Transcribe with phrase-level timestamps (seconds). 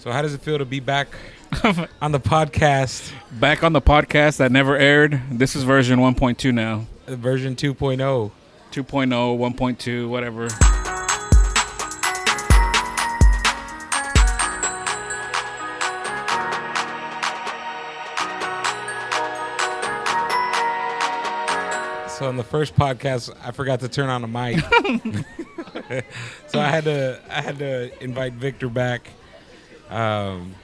[0.00, 1.08] So how does it feel to be back
[2.00, 5.20] on the podcast, Back on the podcast that never aired.
[5.30, 6.86] This is version 1.2 now.
[7.06, 7.98] uh, version 2.0?
[7.98, 8.30] 2.0,
[8.72, 10.48] 1.2, whatever.
[22.08, 24.58] So on the first podcast, I forgot to turn on the mic,
[26.48, 29.10] so I had to I had to invite Victor back.
[29.90, 30.54] Um,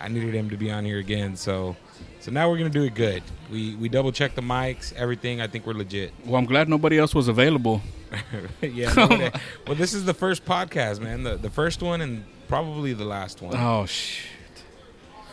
[0.00, 1.74] I needed him to be on here again, so
[2.20, 3.22] so now we're gonna do it good.
[3.50, 5.40] We we double checked the mics, everything.
[5.40, 6.12] I think we're legit.
[6.24, 7.80] Well, I'm glad nobody else was available.
[8.62, 8.92] yeah.
[8.94, 9.30] nobody-
[9.66, 11.22] well, this is the first podcast, man.
[11.22, 13.56] The the first one and probably the last one.
[13.56, 14.24] Oh, shit.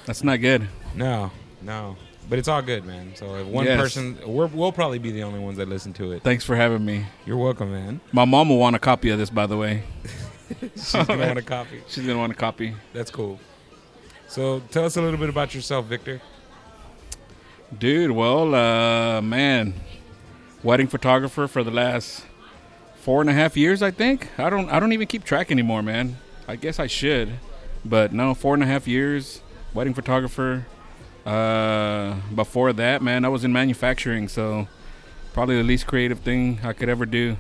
[0.06, 0.68] That's not good.
[0.96, 1.98] No, no.
[2.30, 3.12] But it's all good, man.
[3.16, 3.80] So if one Yes.
[3.80, 6.24] person, we're, we'll probably be the only ones that listen to it.
[6.24, 7.06] Thanks for having me.
[7.26, 8.00] You're welcome, man.
[8.14, 9.84] My mom will want a copy of this, by the way.
[10.76, 11.82] She's gonna want a copy.
[11.88, 12.76] She's to want a copy.
[12.94, 13.40] That's cool.
[14.28, 16.22] So tell us a little bit about yourself, Victor.
[17.78, 19.74] Dude, well, uh, man,
[20.64, 22.26] wedding photographer for the last
[22.96, 24.28] four and a half years, I think.
[24.38, 26.18] I don't, I don't even keep track anymore, man.
[26.48, 27.34] I guess I should,
[27.84, 29.42] but no, four and a half years,
[29.74, 30.66] wedding photographer.
[31.26, 34.68] Uh, before that, man, I was in manufacturing, so
[35.34, 37.38] probably the least creative thing I could ever do.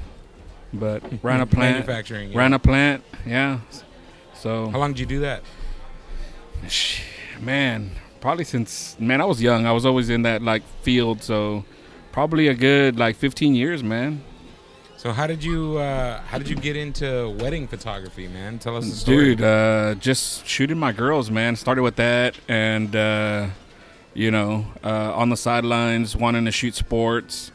[0.73, 2.31] But ran a plant, Manufacturing.
[2.31, 2.37] yeah.
[2.37, 3.59] ran a plant, yeah.
[4.33, 5.43] So How long did you do that?
[7.39, 7.91] Man
[8.23, 11.65] probably since man i was young i was always in that like field so
[12.13, 14.23] probably a good like 15 years man
[14.95, 18.59] So how did you uh, how did you get into wedding photography, man?
[18.59, 19.35] Tell us the story.
[19.35, 23.47] dude uh just shooting my girls man started with that and uh
[24.13, 27.51] you know uh on the sidelines wanting to shoot sports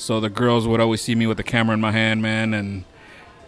[0.00, 2.84] so the girls would always see me with the camera in my hand man and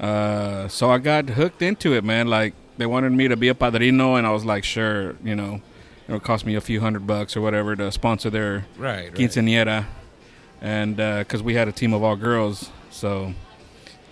[0.01, 3.55] uh so i got hooked into it man like they wanted me to be a
[3.55, 5.61] padrino and i was like sure you know
[6.09, 9.15] it'll cost me a few hundred bucks or whatever to sponsor their right, right.
[9.15, 9.87] quinceañera,
[10.61, 13.33] and because we had a team of all girls, so.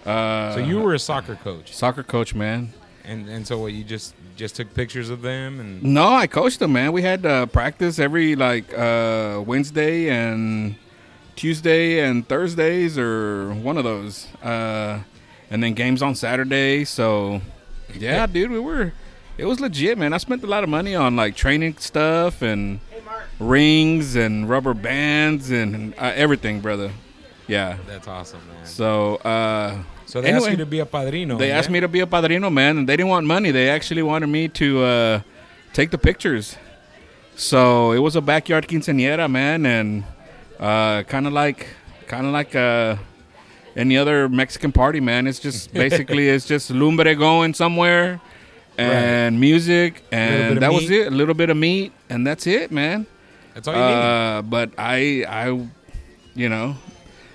[0.07, 2.73] Uh, So you were a soccer coach, soccer coach, man.
[3.05, 3.73] and and so what?
[3.73, 6.93] You just just took pictures of them, and No, I coached them, man.
[6.93, 10.77] We had uh, practice every like uh, Wednesday and
[11.41, 15.01] Tuesday and Thursdays, or one of those, uh,
[15.51, 16.85] and then games on Saturday.
[16.85, 17.41] So,
[17.95, 18.93] yeah, dude, we were.
[19.39, 20.13] It was legit, man.
[20.13, 22.81] I spent a lot of money on like training stuff and
[23.39, 26.93] rings and rubber bands and uh, everything, brother.
[27.49, 27.79] Yeah.
[27.87, 28.67] that's awesome, man.
[28.67, 31.39] So, uh, So they asked anyway, you to be a padrino.
[31.39, 31.57] they yeah?
[31.57, 33.51] asked me to be a padrino, man, and they didn't want money.
[33.51, 35.21] They actually wanted me to uh,
[35.73, 36.59] take the pictures.
[37.35, 40.05] So it was a backyard quinceañera, man, and
[40.61, 41.67] uh, kind of like,
[42.07, 42.97] kind of like uh,
[43.77, 45.27] any other Mexican party, man.
[45.27, 48.21] It's just basically it's just lumbre going somewhere,
[48.79, 51.09] and music, and that was it.
[51.09, 53.07] A little bit of meat, and that's it, man.
[53.55, 53.87] That's all you need.
[53.87, 55.69] Uh, but I, I,
[56.35, 56.77] you know,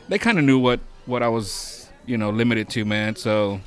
[0.07, 3.15] they kind of knew what what I was, you know, limited to, man.
[3.15, 3.61] So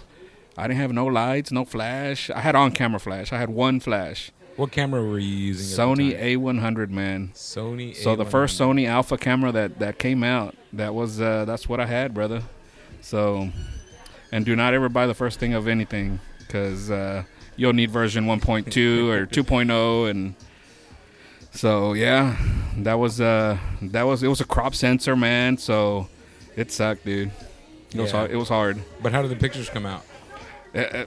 [0.57, 2.31] I didn't have no lights, no flash.
[2.31, 3.33] I had on camera flash.
[3.33, 5.79] I had one flash, What camera were you using?
[5.79, 6.21] Sony?
[6.21, 7.31] A100, man.
[7.33, 7.95] Sony.
[7.95, 8.31] So the A100.
[8.31, 12.13] first Sony Alpha camera that that came out, that was uh, that's what I had,
[12.13, 12.43] brother.
[13.01, 13.51] So,
[14.33, 17.23] and do not ever buy the first thing of anything, because uh,
[17.55, 20.35] you'll need version 1.2 or 2.0, and
[21.53, 22.37] so yeah,
[22.79, 25.57] that was uh that was it was a crop sensor, man.
[25.57, 26.09] So
[26.57, 27.31] it sucked, dude.
[27.95, 28.33] It was hard.
[28.33, 28.83] It was hard.
[29.01, 30.05] But how did the pictures come out?
[30.75, 31.07] Uh, uh,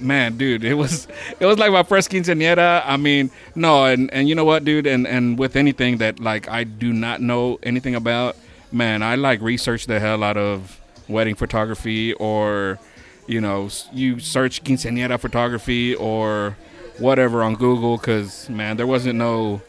[0.00, 1.08] man, dude, it was
[1.40, 2.82] it was like my first quinceañera.
[2.84, 6.48] I mean, no, and and you know what, dude, and and with anything that like
[6.48, 8.36] I do not know anything about,
[8.72, 12.78] man, I like research the hell out of wedding photography or
[13.26, 16.56] you know you search quinceañera photography or
[16.98, 19.60] whatever on Google because man, there wasn't no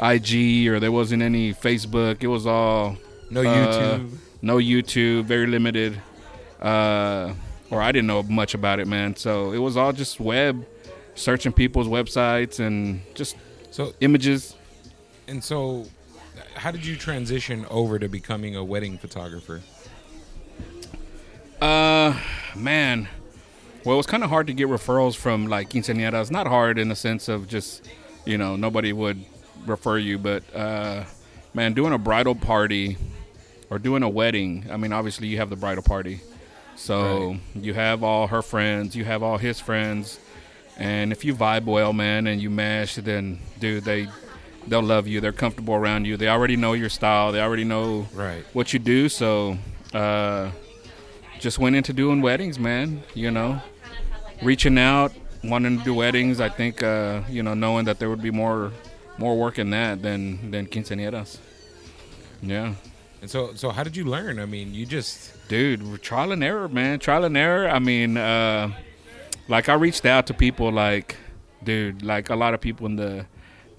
[0.00, 2.22] IG or there wasn't any Facebook.
[2.22, 2.96] It was all
[3.30, 4.10] No uh, YouTube.
[4.42, 6.00] no YouTube, very limited.
[6.60, 7.32] Uh,
[7.72, 9.16] or I didn't know much about it, man.
[9.16, 10.64] So it was all just web,
[11.14, 13.36] searching people's websites and just
[13.70, 14.54] So images.
[15.26, 15.86] and so,
[16.54, 19.62] how did you transition over to becoming a wedding photographer?
[21.60, 22.18] Uh,
[22.54, 23.08] man.
[23.84, 26.30] Well, it was kind of hard to get referrals from like quinceañeras.
[26.30, 27.88] Not hard in the sense of just,
[28.24, 29.24] you know, nobody would
[29.66, 31.04] refer you, but uh,
[31.54, 32.96] man, doing a bridal party
[33.70, 34.66] or doing a wedding.
[34.70, 36.20] I mean, obviously you have the bridal party,
[36.76, 37.40] so Right.
[37.64, 40.18] you have all her friends, you have all his friends,
[40.78, 44.08] and if you vibe well, man, and you mesh, then dude, they
[44.66, 45.20] they'll love you.
[45.20, 46.16] They're comfortable around you.
[46.16, 47.32] They already know your style.
[47.32, 48.44] They already know Right.
[48.52, 49.08] what you do.
[49.08, 49.58] So,
[49.92, 50.50] uh,
[51.40, 53.02] just went into doing weddings, man.
[53.14, 53.60] You know,
[54.40, 56.40] reaching out, wanting to do weddings.
[56.40, 58.70] I think uh, you know, knowing that there would be more
[59.18, 61.38] more work in that than than quinceañeras.
[62.40, 62.74] Yeah,
[63.22, 64.40] And so, so how did you learn?
[64.40, 66.98] I mean, you just dude, trial and error, man.
[66.98, 67.68] Trial and error.
[67.68, 68.72] I mean, uh,
[69.46, 71.14] like I reached out to people, like,
[71.62, 73.26] dude, like a lot of people in the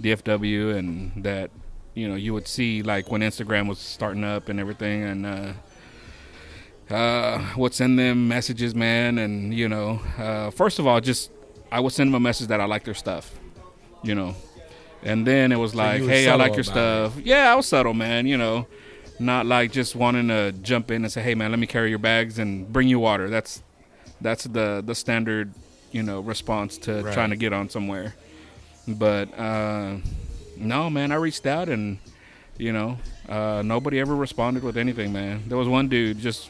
[0.01, 1.51] DFW, and that
[1.93, 6.95] you know you would see like when Instagram was starting up and everything, and uh,
[6.95, 11.31] uh, would send them messages, man, and you know, uh, first of all, just
[11.69, 13.37] I would send them a message that I like their stuff,
[14.03, 14.37] you know,
[15.01, 17.17] and then it was like, were hey, I like your stuff.
[17.21, 18.67] Yeah, I was subtle, man, you know
[19.19, 22.00] not like just wanting to jump in and say, "Hey, man, let me carry your
[22.00, 23.62] bags and bring you water." That's
[24.21, 25.54] that's the the standard,
[25.92, 27.13] you know, response to Right.
[27.13, 28.15] trying to get on somewhere.
[28.88, 29.98] But uh,
[30.57, 32.00] no, man, I reached out and
[32.57, 35.44] you know, uh, nobody ever responded with anything, man.
[35.48, 36.50] There was one dude, just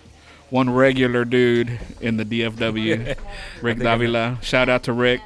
[0.50, 3.16] one regular dude in the DFW,
[3.62, 4.38] Rick Davila.
[4.42, 5.22] Shout out to Rick.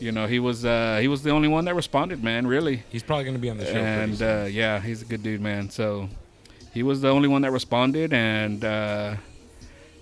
[0.00, 2.46] You know, he was uh, he was the only one that responded, man.
[2.46, 3.72] Really he's probably going to be on the show.
[3.72, 5.70] and uh, yeah, he's a good dude, man.
[5.70, 6.08] So
[6.78, 9.16] he was the only one that responded, and uh,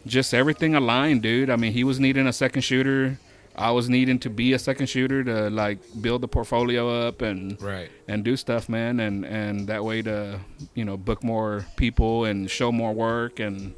[0.07, 1.49] just everything aligned, dude.
[1.49, 3.19] I mean, he was needing a second shooter.
[3.57, 7.41] I was needing to be a second shooter to like build the portfolio up and
[7.63, 7.89] right.
[8.07, 10.39] and do stuff, man, and and that way to
[10.75, 13.75] you know book more people and show more work and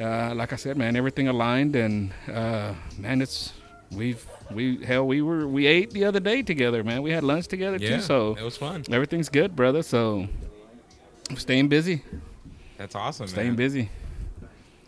[0.00, 3.52] uh, like I said, man, everything aligned and uh, man, it's
[3.92, 7.02] we've we hell we were we ate the other day together, man.
[7.02, 7.96] We had lunch together Yeah.
[7.96, 8.84] too, so it was fun.
[8.90, 9.82] everything's good, brother.
[9.82, 10.28] So
[11.36, 12.02] staying busy,
[12.76, 13.26] That's awesome.
[13.28, 13.56] staying man.
[13.56, 13.90] busy.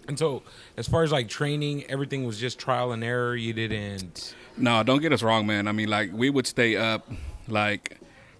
[0.08, 0.42] And so,
[0.76, 3.36] as far as like training, everything was just trial and error.
[3.36, 4.34] You didn't.
[4.56, 5.68] No, don't get us wrong, man.
[5.68, 7.08] I mean, like we would stay up,
[7.46, 7.98] like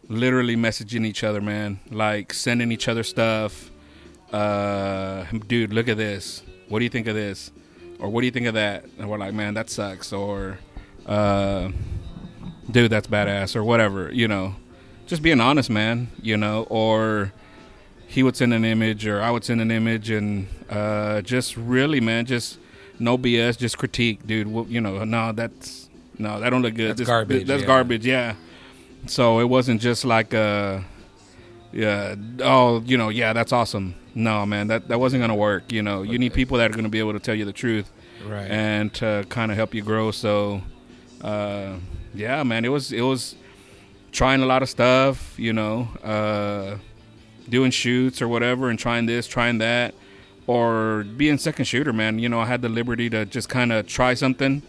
[0.08, 1.78] literally messaging each other, man.
[1.90, 3.70] Like sending each other stuff.
[4.32, 6.42] Uh, dude, look at this.
[6.68, 7.52] What do you think of this?
[8.00, 8.84] Or what do you think of that?
[8.98, 10.12] And we're like, man, that sucks.
[10.12, 10.58] Or,
[11.06, 11.70] uh,
[12.70, 13.54] dude, that's badass.
[13.54, 14.12] Or whatever.
[14.12, 14.56] You know,
[15.06, 16.08] just being honest, man.
[16.20, 17.32] You know, or
[18.10, 22.00] he would send an image, or I would send an image, and uh, just really,
[22.00, 22.58] man, just
[22.98, 24.48] no BS, just critique, dude.
[24.48, 26.90] Well, you know, no, that's no, that don't look good.
[26.90, 27.66] That's This- garbage, That's yeah.
[27.66, 28.04] garbage.
[28.06, 28.34] Yeah.
[29.06, 30.80] So it wasn't just like uh
[31.72, 33.94] yeah, oh, you know, yeah, that's awesome.
[34.14, 35.72] No, man, that that wasn't gonna work.
[35.72, 37.90] You know, you need people that are gonna be able to tell you the truth
[38.26, 38.50] Right.
[38.50, 40.10] and to kind of help you grow.
[40.10, 40.62] So,
[41.22, 41.74] uh,
[42.12, 43.36] yeah, man, it was it was
[44.12, 45.38] trying a lot of stuff.
[45.38, 46.76] You know, uh,
[47.50, 49.94] doing shoots or whatever, and trying this, trying that,
[50.46, 51.92] or being second shooter.
[51.92, 54.62] Man, you know, I had the liberty to just kind of try something,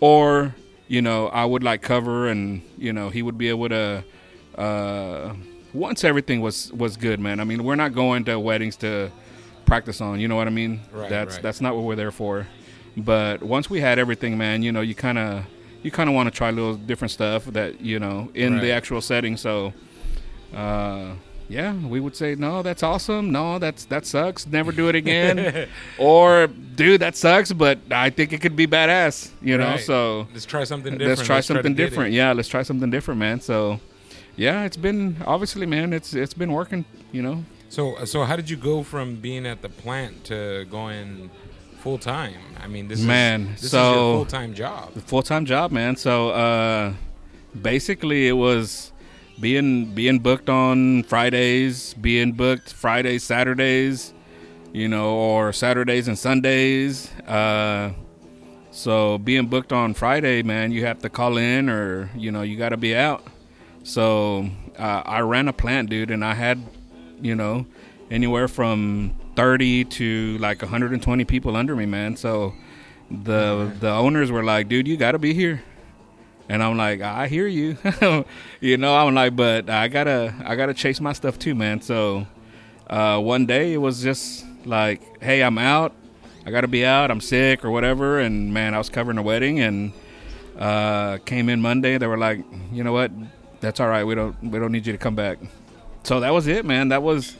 [0.00, 0.54] or
[0.88, 4.04] you know, I would like cover, and you know, he would be able to.
[4.56, 5.34] Uh,
[5.72, 7.40] once everything was was good, man.
[7.40, 9.10] I mean, we're not going to weddings to
[9.66, 10.20] practice on.
[10.20, 10.80] You know what I mean?
[10.92, 11.42] Right, that's right.
[11.42, 12.46] that's not what we're there for.
[12.96, 15.44] But once we had everything, man, you know, you kind of
[15.82, 19.00] you kind of want to try little different stuff that you know in the actual
[19.00, 19.36] setting.
[19.36, 19.72] So,
[20.54, 21.12] uh,
[21.48, 23.30] yeah, we would say no, that's awesome.
[23.30, 24.46] No, that's that sucks.
[24.46, 25.68] Never do it again.
[25.98, 29.30] or, dude, that sucks, but I think it could be badass.
[29.42, 29.80] You know, Right.
[29.80, 31.18] so let's try something different.
[31.18, 31.76] let's try to something it.
[31.76, 32.12] different.
[32.12, 33.40] Yeah, let's try something different, man.
[33.40, 33.80] So,
[34.36, 36.84] yeah, it's been obviously, man, it's it's been working.
[37.12, 41.30] You know, So, so how did you go from being at the plant to going
[41.78, 42.40] full time?
[42.62, 44.92] I mean, this Man, is this so- is your full time job.
[45.06, 45.94] full time job, man.
[45.96, 46.92] So uh,
[47.60, 48.92] basically, it was
[49.40, 54.12] being being booked on Fridays, being booked Fridays, Saturdays,
[54.72, 57.10] you know, or Saturdays and Sundays.
[57.26, 57.92] Uh,
[58.70, 62.56] so being booked on Friday, man, you have to call in, or you know, you
[62.56, 63.24] got to be out.
[63.82, 64.48] So
[64.78, 66.60] uh, I ran a plant, dude, and I had,
[67.20, 67.66] you know,
[68.10, 72.16] anywhere from 30 to like 120 people under me, man.
[72.16, 72.54] So
[73.10, 75.62] the the owners were like, "Dude, you got to be here."
[76.48, 77.76] And I'm like, "I hear you."
[78.60, 81.54] you know, I'm like, "But I got to I got to chase my stuff too,
[81.54, 82.26] man." So
[82.88, 85.94] uh, one day it was just like, "Hey, I'm out.
[86.46, 87.10] I got to be out.
[87.10, 89.92] I'm sick or whatever." And man, I was covering a wedding and
[90.58, 91.96] uh, came in Monday.
[91.98, 93.10] They were like, "You know what?
[93.60, 94.04] That's all right.
[94.04, 95.38] We don't we don't need you to come back."
[96.02, 96.88] So that was it, man.
[96.88, 97.36] That was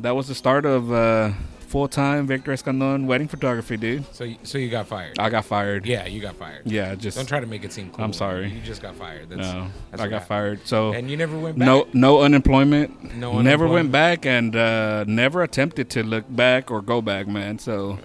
[0.00, 1.32] that was the start of uh,
[1.74, 4.04] full time Victor Escandon wedding photography, dude.
[4.14, 5.18] So, you- so you got fired.
[5.18, 5.84] I got fired.
[5.86, 6.62] yeah, you got fired.
[6.64, 8.04] Yeah, just Don't try to make it seem cool.
[8.04, 8.48] I'm sorry.
[8.48, 9.28] You just got fired.
[9.28, 9.66] That's, no.
[9.90, 10.28] that's I got happened.
[10.28, 10.66] fired.
[10.68, 11.66] So And you never went back.
[11.66, 13.16] no no unemployment.
[13.16, 17.58] No never went back and uh, never attempted to look back or go back, man.
[17.58, 17.98] So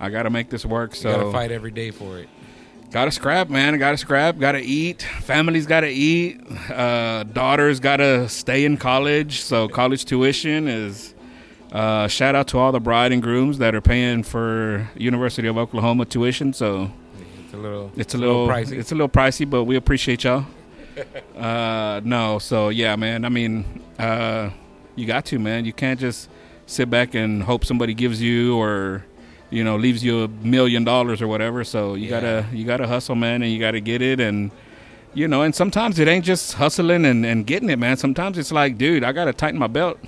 [0.00, 0.96] I got to make this work.
[0.96, 2.28] So You gotta fight every day for it.
[2.90, 3.78] Got to scrap, man.
[3.78, 4.36] Got to scrap.
[4.40, 5.02] Got to eat.
[5.20, 6.40] Families got to eat.
[6.68, 9.42] Uh, daughters got to stay in college.
[9.42, 11.14] So college tuition is.
[11.72, 15.56] Uh, shout out to all the bride and grooms that are paying for University of
[15.56, 16.52] Oklahoma tuition.
[16.52, 16.90] So
[17.44, 17.90] It's a little.
[17.96, 18.78] It's a little, pricey.
[18.78, 20.44] It's a little pricey, but we appreciate y'all.
[21.36, 23.24] uh, no, so yeah, man.
[23.24, 24.50] I mean, uh,
[24.96, 25.64] you got to, man.
[25.64, 26.28] You can't just
[26.66, 29.04] sit back and hope somebody gives you or
[29.48, 31.64] you know leaves you a million dollars or whatever.
[31.64, 32.20] So you Yeah.
[32.20, 34.50] gotta you gotta hustle, man, and you gotta get it and.
[35.14, 37.98] You know, and sometimes it ain't just hustling and, and getting it, man.
[37.98, 39.98] Sometimes it's like, dude, I gotta tighten my belt.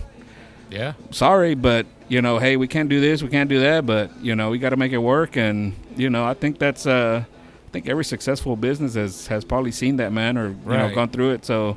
[0.75, 0.93] Yeah.
[1.11, 4.35] Sorry, but you know, hey, we can't do this, we can't do that, but you
[4.37, 5.37] know, we got to make it work.
[5.37, 9.73] And you know, I think that's, uh, I think every successful business has has probably
[9.73, 11.45] seen that, man, or you know, gone through it.
[11.45, 11.76] So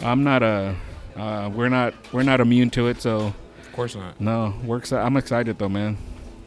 [0.00, 0.74] I'm not a,
[1.16, 3.00] uh, we're not we're not immune to it.
[3.02, 4.20] So Of course not.
[4.20, 5.96] no, exci- I'm excited though, man.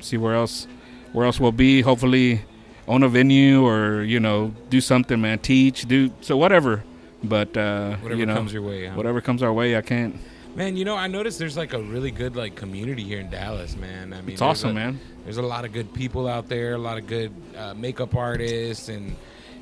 [0.01, 0.67] See where else,
[1.13, 1.81] where else we'll be.
[1.81, 2.41] Hopefully,
[2.87, 5.39] own a venue or you know, do something, man.
[5.39, 6.83] Teach, do so whatever.
[7.23, 8.85] But uh, Whatever you know, comes your way.
[8.87, 8.93] Huh?
[8.95, 10.15] whatever comes our way, I can't.
[10.55, 13.75] Man, you know, I noticed there's like a really good like community here in Dallas,
[13.75, 14.13] man.
[14.13, 14.99] I mean, It's awesome, a- man.
[15.25, 18.89] There's a lot of good people out there, a lot of good uh, makeup artists
[18.89, 19.15] and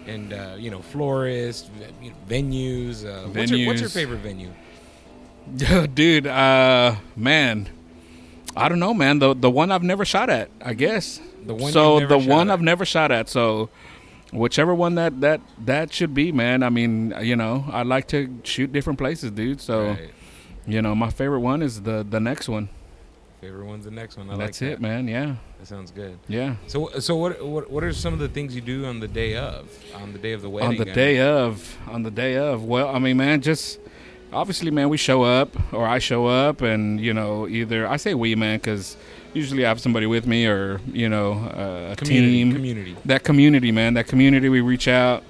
[0.05, 3.05] and uh, you know florists, v- you know, venues.
[3.05, 4.49] Uh, What's, your, what's your favorite venue?
[5.93, 7.67] dude uh man
[8.55, 11.73] i don't know man the the one i've never shot at i guess The one
[11.73, 12.53] so the one at.
[12.53, 13.69] i've never shot at so
[14.31, 18.33] whichever one that that that should be man i mean you know i like to
[18.43, 20.11] shoot different places dude so Right.
[20.67, 22.69] You know my favorite one is the the next one
[23.41, 24.29] Favorite one's the next one.
[24.29, 26.17] I that's like it man yeah That sounds good.
[26.29, 29.07] yeah So, so what, what what are some of the things you do on the
[29.09, 30.69] day of, on the day of the wedding?
[30.69, 33.79] on the I day mean, of on the day of well i mean man just
[34.31, 38.13] obviously man we show up or i show up and you know either i say
[38.13, 38.95] we man because
[39.33, 42.95] usually i have somebody with me or you know uh, a community, team community.
[43.03, 45.21] that community man that community we reach out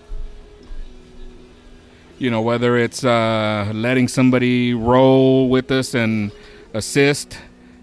[2.24, 6.32] you know whether it's uh, letting somebody roll with us and
[6.74, 7.38] assist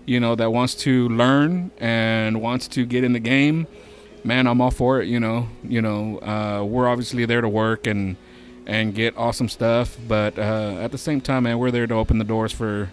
[0.06, 3.66] you know that wants to learn and wants to get in the game
[4.24, 5.46] man i'm all for it you know.
[5.62, 8.16] You know uh, we're obviously there to work and
[8.66, 12.16] and get awesome stuff but uh, at the same time man we're there to open
[12.16, 12.88] the doors for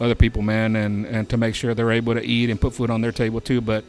[0.00, 2.90] other people man and and to make sure they're able to eat and put food
[2.90, 3.60] on their table too.
[3.60, 3.84] But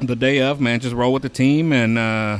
[0.00, 2.38] the day of man just roll with the team and uh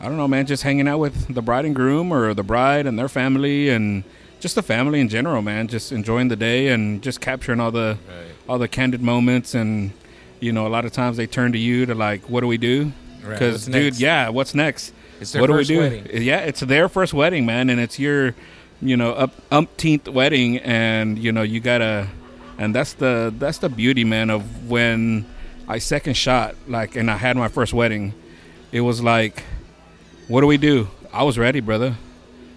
[0.00, 0.46] I don't know, man.
[0.46, 4.04] Just hanging out with the bride and groom, or the bride and their family, and
[4.40, 5.66] just the family in general, man.
[5.68, 8.26] Just enjoying the day and just capturing all the Right.
[8.48, 9.54] all the candid moments.
[9.54, 9.90] And
[10.40, 12.58] you know, a lot of times they turn to you to like, "What do we
[12.58, 14.00] do?" Because, What's dude, next?
[14.00, 14.92] yeah, what's next?
[15.20, 15.96] It's their what first do we do?
[16.04, 16.22] wedding.
[16.22, 18.34] Yeah, it's their first wedding, man, and it's your,
[18.80, 22.06] you know, up umpteenth wedding, and you know, you gotta,
[22.56, 25.26] and that's the that's the beauty, man, of when
[25.66, 28.14] I second shot, like, and I had my first wedding.
[28.70, 29.42] It was like,
[30.28, 30.88] what do we do?
[31.12, 31.96] I was ready, brother.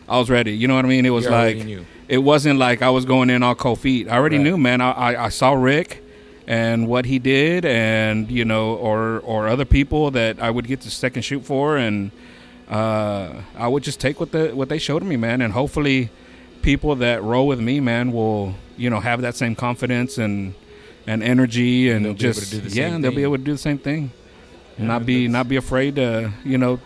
[0.08, 0.51] I was ready.
[0.56, 1.06] You know what I mean?
[1.06, 1.86] It was like knew.
[2.10, 4.10] it wasn't like I was going in all cold feet.
[4.10, 4.44] I already Right.
[4.44, 4.82] knew, man.
[4.82, 6.04] I, I, I saw Rick
[6.48, 10.82] and what he did, and you know, or or other people that I would get
[10.82, 12.12] to second shoot for, and
[12.70, 16.10] uh, I would just take what the what they showed me, man, and hopefully,
[16.62, 20.56] people that roll with me, man, will you know have that same confidence and
[21.08, 23.54] and energy, and, able just to do the yeah, and they'll be able to do
[23.54, 24.12] the same thing,
[24.78, 26.80] Yeah, not be not be afraid to you know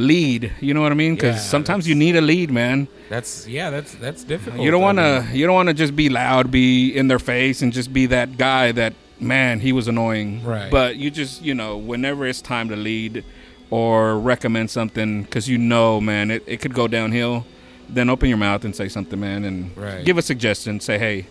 [0.00, 0.52] lead.
[0.60, 1.14] You know what I mean?
[1.14, 2.88] Because Yeah, sometimes you need a lead, man.
[3.08, 3.70] That's yeah.
[3.70, 4.62] That's that's difficult.
[4.62, 5.26] You don't want to.
[5.32, 8.36] You don't want to just be loud, be in their face, and just be that
[8.38, 10.42] guy that man he was annoying.
[10.44, 10.70] Right.
[10.70, 13.24] But you just you know whenever it's time to lead
[13.70, 17.44] or recommend something because you know man it, it could go downhill,
[17.88, 20.04] then open your mouth and say something, man, and Right.
[20.04, 20.80] give a suggestion.
[20.80, 21.26] Say hey,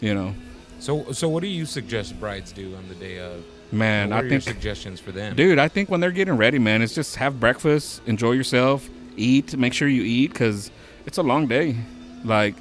[0.00, 0.34] you know,
[0.80, 3.44] So so what do you suggest brides do on the day of?
[3.72, 4.10] Man.
[4.10, 5.36] what I think suggestions for them?
[5.36, 9.56] Dude, I think when they're getting ready, man, it's just have breakfast, enjoy yourself, eat,
[9.56, 10.70] make sure you eat because
[11.06, 11.76] it's a long day.
[12.24, 12.54] Like,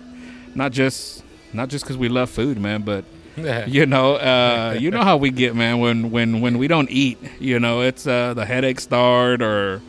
[0.55, 1.23] not just
[1.53, 3.05] not just because we love food, man, but
[3.67, 5.79] you know, uh, you know how we get, man.
[5.79, 9.81] When when when we don't eat, you know, it's uh, the headaches start, or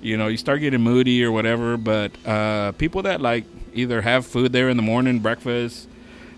[0.00, 1.76] you know, you start getting moody or whatever.
[1.76, 5.88] But uh, people that like either have food there in the morning, breakfast,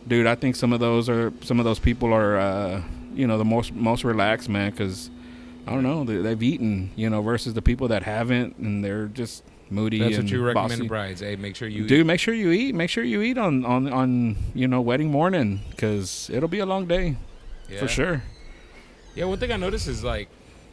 [0.09, 2.83] dude, I think some of those are some of those people are, uh,
[3.17, 5.11] you know, the most most relaxed, man, because
[5.67, 9.07] I don't know, they, they've eaten, you know, versus the people that haven't and they're
[9.07, 9.99] just moody.
[9.99, 10.83] That's what you recommend bossy.
[10.83, 11.21] to brides.
[11.21, 12.75] Hey, make sure you Dude, make sure you eat.
[12.75, 16.67] Make sure you eat on on on you know wedding morning because it'll be a
[16.67, 17.17] long day
[17.69, 17.81] yeah.
[17.81, 18.23] for sure.
[19.15, 20.29] Yeah, one thing I noticed is like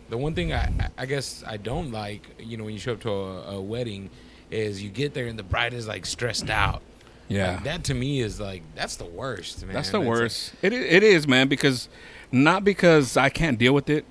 [0.09, 3.01] the one thing I I guess I don't like, you know, when you show up
[3.01, 4.09] to a, a wedding,
[4.51, 6.81] is you get there and the bride is like stressed out.
[7.29, 9.73] Yeah, Like, that to me is like that's the worst, man.
[9.73, 10.53] that's the like- worst.
[10.61, 11.47] It it is, man.
[11.47, 11.89] Because
[12.33, 14.05] not because I can't deal with it.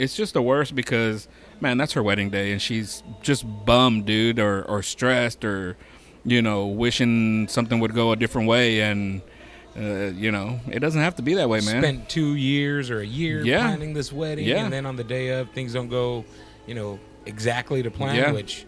[0.00, 1.28] It's just the worst because
[1.60, 5.76] man, that's her wedding day and she's just bummed, dude, or or stressed, or
[6.24, 9.22] you know, wishing something would go a different way and.
[9.78, 11.82] Uh, you know, it doesn't have to be that way, man.
[11.82, 13.60] Spent two years or a year Yeah.
[13.60, 14.64] planning this wedding, Yeah.
[14.64, 16.24] and then on the day of things don't go,
[16.66, 18.32] you know, exactly to plan, Yeah.
[18.32, 18.64] which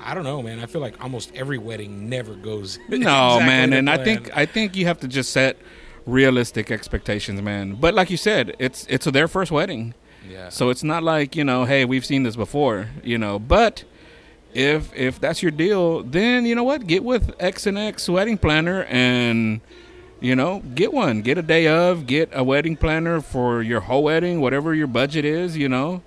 [0.00, 0.60] I don't know, man.
[0.60, 2.78] I feel like almost every wedding never goes.
[2.88, 5.56] No, exactly man, and I think I think you have to just set
[6.06, 7.74] realistic expectations, man.
[7.74, 9.94] But like you said, it's it's their first wedding.
[10.28, 10.48] yeah.
[10.48, 13.84] So it's not like, you know, hey, we've seen this before, you know, but
[14.54, 16.86] if if that's your deal, then you know what?
[16.86, 19.60] Get with X and X wedding planner and
[20.20, 21.20] you know, get one.
[21.22, 25.24] Get a day of, get a wedding planner for your whole wedding, whatever your budget
[25.24, 26.02] is, you know.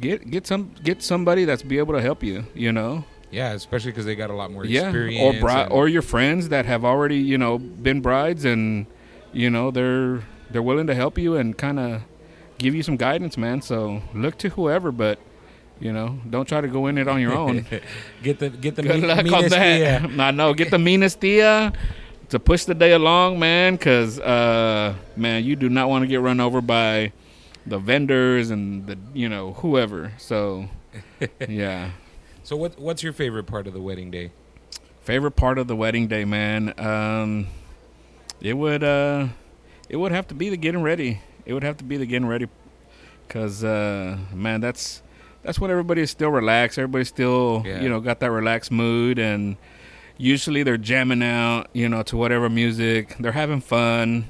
[0.00, 3.04] Get get some get somebody that's be able to help you, you know.
[3.30, 5.42] yeah, especially because they got a lot more Yeah, experience.
[5.42, 8.86] or and- or your friends that have already, you know, been brides and
[9.32, 12.02] you know, they're they're willing to help you and kind of
[12.58, 13.62] give you some guidance, man.
[13.62, 15.18] So look to whoever, but
[15.80, 17.64] you know, don't try to go in it on your own.
[18.22, 20.04] get the get the Good mean- luck on that.
[20.20, 20.52] I know.
[20.54, 21.72] Get the meanest tia
[22.28, 23.74] to push the day along, man.
[23.74, 27.12] Because uh, man, you do not want to get run over by
[27.66, 30.12] the vendors and the you know whoever.
[30.18, 30.68] So
[31.48, 31.92] yeah.
[32.42, 34.32] So what what's your favorite part of the wedding day?
[35.02, 36.78] Favorite part of the wedding day, man.
[36.78, 37.46] Um,
[38.40, 39.28] it would uh,
[39.88, 41.20] it would have to be the getting ready.
[41.46, 42.46] It would have to be the getting ready,
[43.28, 45.02] cause uh, man, that's
[45.42, 46.78] that's when everybody is still relaxed.
[46.78, 47.80] Everybody's still Yeah.
[47.80, 49.56] you know got that relaxed mood, and
[50.16, 53.16] usually they're jamming out, you know, to whatever music.
[53.18, 54.26] They're having fun,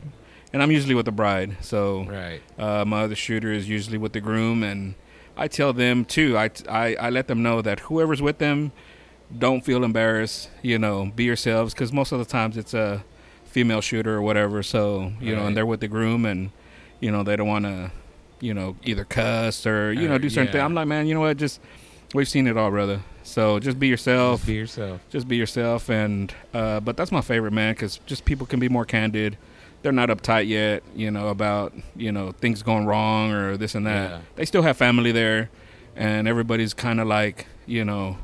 [0.52, 2.40] and I'm usually with the bride, so Right.
[2.58, 4.94] uh, my other shooter is usually with the groom, and
[5.36, 6.36] I tell them too.
[6.38, 8.72] I, I, I let them know that whoever's with them,
[9.36, 10.48] don't feel embarrassed.
[10.62, 13.04] You know, be yourselves because most of the times it's a
[13.50, 14.62] female shooter or whatever.
[14.62, 16.50] So you know, and they're with the groom, and
[17.00, 17.90] you know they don't want to,
[18.40, 20.52] you know, either cuss or you know Uh, do certain yeah.
[20.52, 20.62] things.
[20.64, 21.36] I'm like, man, you know what?
[21.36, 21.60] Just
[22.14, 23.00] we've seen it all, brother.
[23.22, 25.00] So just be yourself Just be yourself.
[25.10, 28.68] just be yourself and uh, but that's my favorite man because just people can be
[28.68, 29.36] more candid
[29.82, 33.86] they're not uptight yet you know about you know things going wrong or this and
[33.86, 34.18] that Yeah.
[34.36, 35.48] they still have family there
[35.94, 38.16] and everybody's kind of like you know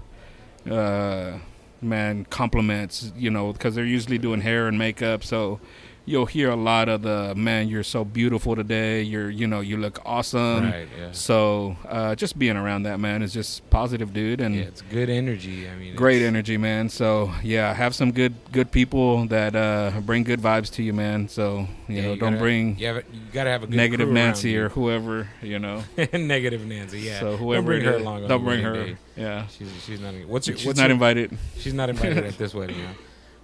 [0.68, 1.38] uh,
[1.82, 5.60] man compliments you know because they're usually doing hair and makeup so
[6.08, 9.76] you'll hear a lot of the man you're so beautiful today you're you know you
[9.76, 10.88] look awesome right.
[10.96, 11.10] Yeah.
[11.12, 14.62] so uh, just being around that man is just positive dude and yeah.
[14.62, 15.68] It's good energy.
[15.68, 20.22] I mean, great energy man so yeah have some good good people that uh bring
[20.22, 22.96] good vibes to you man so you yeah, know you don't gotta- bring You, have,
[23.12, 27.00] you gotta have a good negative nancy or whoever you know negative Nancy.
[27.00, 27.18] Yeah.
[27.20, 28.22] so whoever don't bring her along.
[28.22, 28.96] on don't bring her day.
[29.16, 30.14] yeah She's she's not.
[30.28, 32.76] What's your, she's what's not your, invited She's not invited at this wedding.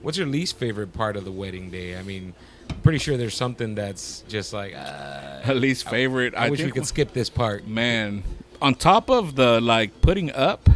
[0.03, 1.97] What's your least favorite part of the wedding day?
[1.97, 2.35] I mean,
[2.69, 4.75] I'm pretty sure there's something that's just like.
[4.75, 7.67] Uh, least favorite I, wish we could skip this part.
[7.67, 8.23] man
[8.61, 10.69] on top of the like putting up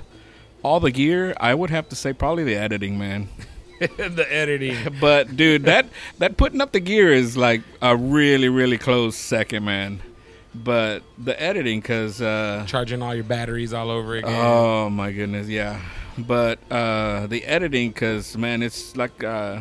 [0.65, 3.29] all the gear i would have to say probably the editing man
[3.79, 4.77] the editing.
[5.01, 5.87] but dude that
[6.19, 10.01] that putting up the gear is like a really really close second man
[10.53, 14.35] but the editing because uh Charging all your batteries all over again.
[14.35, 15.81] oh my goodness yeah
[16.19, 19.61] but uh the editing because man it's like uh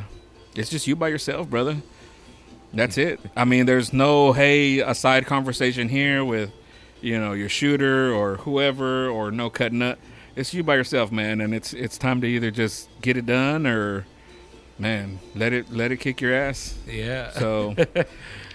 [0.56, 1.78] it's just you by yourself brother.
[2.74, 3.20] That's it.
[3.36, 6.52] I mean there's no hey a side conversation here with
[7.02, 10.00] you know your shooter or whoever or no cutting up.
[10.36, 13.66] It's you by yourself man and it's it's time to either just get it done
[13.66, 14.06] or
[14.78, 16.78] man let it let it kick your ass.
[16.88, 17.32] Yeah.
[17.32, 18.06] so a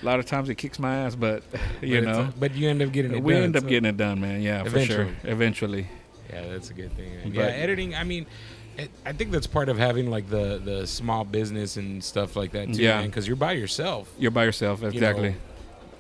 [0.03, 1.43] lot of times it kicks my ass but
[1.81, 2.29] you But know.
[2.39, 4.43] but you end up getting it we done, end up so- getting it done man.
[4.43, 5.09] Yeah for sure.
[5.25, 5.87] Eventually.
[6.33, 7.11] Yeah, that's a good thing.
[7.25, 7.95] But- yeah, editing.
[7.95, 8.27] I mean,
[8.79, 12.53] it, I think that's part of having like the the small business and stuff like
[12.53, 12.83] that too.
[12.83, 13.03] Yeah.
[13.03, 14.11] because you're by yourself.
[14.19, 15.37] you're by yourself you exactly know,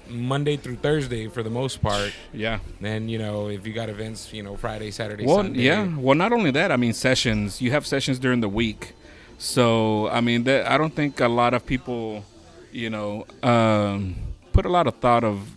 [0.09, 2.13] Monday through Thursday for the most part.
[2.33, 5.61] yeah Then you know if you got events, you know Friday, Saturday, Well, Sunday.
[5.63, 5.87] yeah.
[5.97, 7.61] Well, not only that, I mean sessions.
[7.61, 8.95] You have sessions during the week,
[9.39, 12.25] so I mean that I don't think a lot of people,
[12.73, 14.15] you know, um,
[14.53, 15.57] put a lot of thought of,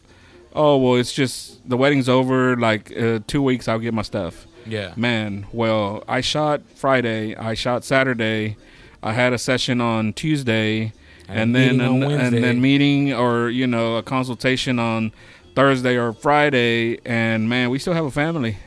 [0.53, 2.55] oh well, it's just the wedding's over.
[2.57, 4.47] Like uh, two weeks, I'll get my stuff.
[4.65, 7.35] Yeah, Man, well, I shot Friday.
[7.35, 8.57] I shot Saturday.
[9.01, 10.93] I had a session on Tuesday,
[11.27, 14.79] I had a and then meeting and, and then meeting or you know a consultation
[14.79, 15.11] on
[15.55, 16.99] Thursday or Friday.
[17.05, 18.57] And man, we still have a family.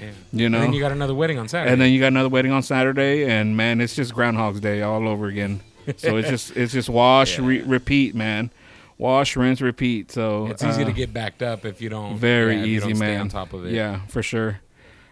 [0.00, 0.10] yeah.
[0.32, 1.72] You know, And then you got another wedding on Saturday.
[1.72, 5.08] and then you got another wedding on Saturday, and man, it's just Groundhog's Day all
[5.08, 5.60] over again.
[5.96, 7.46] So it's just it's just wash, Yeah.
[7.46, 8.50] re- repeat, man.
[8.96, 10.10] Wash, rinse, repeat.
[10.12, 12.16] So it's easy uh, to get backed up if you don't.
[12.16, 13.20] very yeah, easy, don't stay man.
[13.22, 13.72] On top of it.
[13.72, 14.60] Yeah, for sure.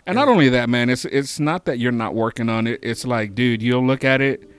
[0.07, 2.81] And not only that, man, it's it's not that you're not working on it.
[2.83, 4.51] It's like, dude, you'll look at it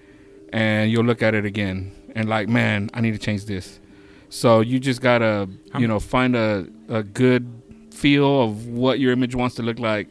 [0.54, 3.80] and you'll look at it again and like, man, I need to change this.
[4.30, 7.46] So you just gotta, you know, find a a good
[7.92, 10.10] feel of what your image wants to look like.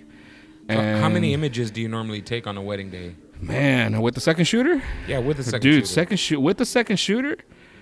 [0.70, 3.14] So how many images do you normally take on a wedding day?
[3.40, 4.80] man with the second shooter?
[5.08, 5.86] Yeah, with the second Dude, shooter.
[5.86, 7.36] second shoot with the second shooter.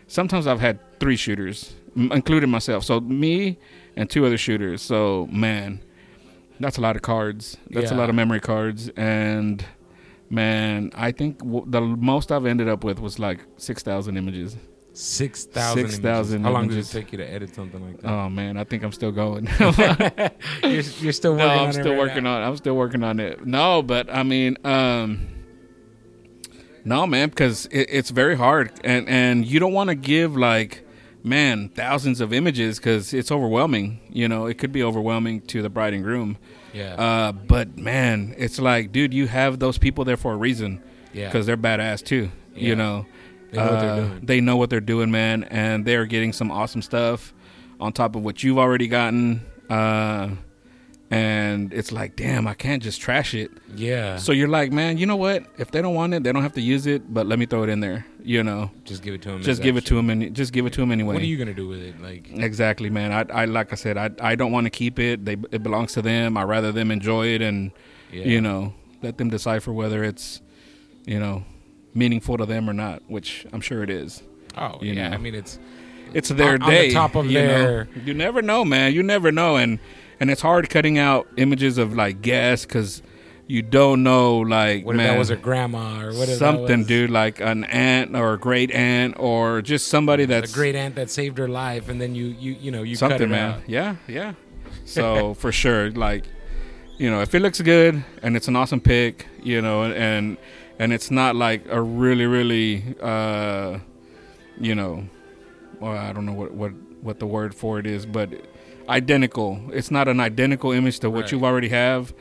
[0.07, 2.85] Sometimes I've had three shooters, m- including myself.
[2.85, 3.59] So me
[3.97, 4.81] and two other shooters.
[4.81, 5.83] So man,
[6.61, 7.57] That's a lot of cards.
[7.71, 9.65] That's a lot of memory cards, and
[10.29, 14.57] man, I think w- the most I've ended up with was like six thousand images.
[14.93, 15.89] Six thousand.
[15.89, 16.89] 6,000 How long images.
[16.89, 18.11] does it take you to edit something like that?
[18.11, 19.49] Oh man, I think I'm still going.
[20.63, 22.37] you're, you're still working on I'm it still right working now?
[22.37, 22.43] on.
[22.43, 23.47] I'm still working on it.
[23.47, 25.29] No, but I mean, um,
[26.85, 30.85] no, man, because it, it's very hard, and and you don't want to give like,
[31.23, 34.01] man, thousands of images because it's overwhelming.
[34.11, 36.39] You know, it could be overwhelming to the bride and groom.
[36.73, 36.95] Yeah.
[36.95, 41.27] Uh, but man, it's like, dude, you have those people there for a reason yeah.
[41.29, 42.31] because they're badass too.
[42.55, 42.69] Yeah.
[42.69, 43.07] You know,
[43.51, 44.21] They know what they're Uh, doing.
[44.23, 47.35] They know what they're doing, man, and they're getting some awesome stuff
[47.81, 49.41] on top of what you've already gotten.
[49.69, 50.31] Uh,
[51.11, 53.51] and it's like, damn, I can't just trash it.
[53.75, 54.17] yeah.
[54.17, 55.45] So you're like, man, you know what?
[55.59, 57.13] If they don't want it, they don't have to use it.
[57.13, 58.07] But let me throw it in there.
[58.23, 59.43] You know, just give it to him.
[59.43, 61.15] just give it to them and just give it to them anyway.
[61.15, 62.01] What are you gonna do with it?
[62.01, 63.13] Like, Exactly, man.
[63.13, 65.25] I, I like I said, I, I don't want to keep it.
[65.25, 66.37] They, it belongs to them.
[66.37, 67.73] I rather them enjoy it and
[68.13, 68.25] yeah.
[68.25, 70.43] you know let them decipher whether it's
[71.07, 71.45] you know
[71.95, 74.23] meaningful to them or not, which I'm sure it is.
[74.57, 75.09] Oh, you yeah.
[75.09, 75.15] know.
[75.15, 75.59] I mean, it's
[76.13, 77.91] It's their On- on the top of you their- know?
[78.05, 78.93] You never know, man.
[78.93, 79.79] You never know, and
[80.21, 83.03] and it's hard cutting out images of like guests because
[83.47, 86.85] you don't know, like what if man, that was a grandma or what if something,
[86.85, 90.95] dude, like an aunt or a great aunt or just somebody that's A great aunt
[90.95, 93.55] that saved her life, and then you you you know you cut something, man.
[93.55, 93.69] out.
[93.69, 94.35] Yeah, yeah.
[94.85, 96.25] So for sure, like
[96.97, 100.37] you know, if it looks good and it's an awesome pick, you know, and
[100.79, 103.79] and it's not like a really, really, uh,
[104.59, 105.09] you know,
[105.81, 108.31] well, I don't know what what what the word for it is, but
[108.91, 109.61] identical.
[109.73, 111.33] It's not an identical image to what Right.
[111.33, 112.13] you already have.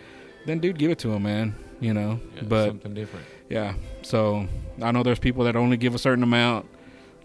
[0.45, 1.55] Then, dude, give it to him, man.
[1.81, 3.25] You know, Yeah, but something different.
[3.49, 3.73] yeah.
[4.01, 4.47] So
[4.81, 6.65] I know there's people that only give a certain amount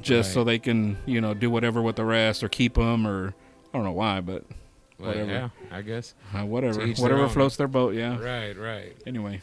[0.01, 3.35] just so they can, you know, do whatever with the rest or keep them or
[3.73, 4.45] I don't know why, but
[4.99, 5.31] Well, whatever.
[5.31, 6.15] yeah, I guess.
[6.33, 7.95] uh, whatever, whatever floats their boat.
[7.95, 8.19] Yeah.
[8.21, 8.97] Right, right.
[9.07, 9.41] Anyway,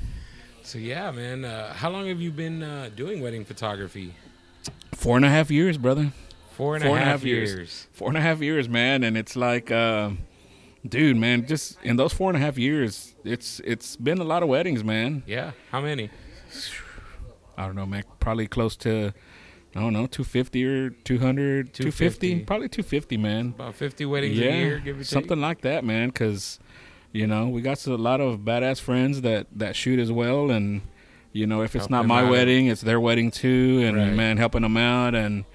[0.64, 1.44] So yeah, man.
[1.44, 4.14] Uh, how long have you been uh, doing wedding photography?
[4.96, 6.12] four and a half years, brother.
[6.62, 7.50] Four and Four and a half half years.
[7.56, 7.88] years.
[7.92, 10.12] Four and a half years, man, and it's like, uh,
[10.88, 14.44] dude, man, just in those four and a half years, it's it's been a lot
[14.44, 15.24] of weddings, man.
[15.26, 15.54] Yeah.
[15.72, 16.12] How many?
[17.58, 18.04] I don't know, man.
[18.20, 19.12] Probably close to,
[19.76, 22.46] I don't know, two fifty or 200, 250, 250.
[22.46, 23.56] probably two fifty, man.
[23.58, 25.08] About fifty weddings yeah, a year, give or take.
[25.08, 26.10] something like that, man.
[26.10, 26.60] Because
[27.12, 30.82] you know we got a lot of badass friends that that shoot as well, and
[31.34, 32.30] you know if it's Help not my out.
[32.30, 34.14] wedding, it's their wedding too, and Right.
[34.14, 35.46] man helping them out, and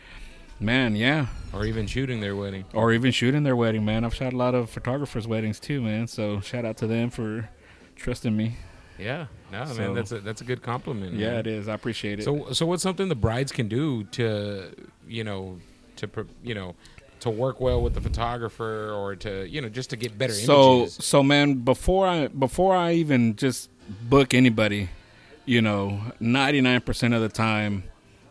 [0.60, 2.64] man, yeah, or even shooting their wedding.
[2.72, 4.04] or even shooting their wedding, man.
[4.04, 6.06] I've shot a lot of photographers' weddings too, man.
[6.06, 7.48] So shout out to them for
[7.96, 8.56] trusting me.
[8.98, 9.26] Yeah.
[9.52, 11.14] No, So- man, that's a that's a good compliment.
[11.14, 11.38] Yeah, man.
[11.40, 11.68] it is.
[11.68, 12.24] I appreciate it.
[12.24, 14.70] So so what's something the brides can do to
[15.06, 15.58] you know
[15.96, 16.08] to
[16.42, 16.74] you know
[17.20, 20.76] to work well with the photographer or to you know just to get better so
[20.80, 20.98] images.
[21.00, 23.70] so man before i before i even just
[24.10, 24.90] book anybody
[25.46, 27.84] you know 99% of the time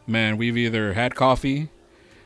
[0.05, 1.69] man we've either had coffee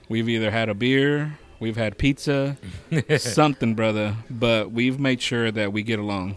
[0.09, 2.57] we've either had a beer we've had pizza
[3.17, 6.35] something brother but we've made sure that we get along